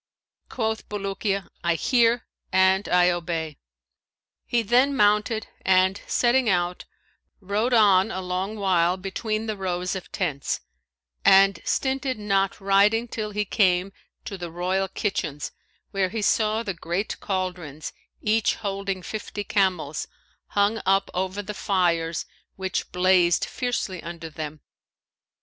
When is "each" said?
18.23-18.55